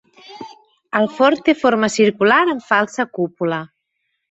El 0.99 1.05
forn 1.17 1.43
té 1.49 1.55
forma 1.59 1.91
circular 1.97 2.41
amb 2.55 2.67
falsa 2.73 3.09
cúpula. 3.21 3.63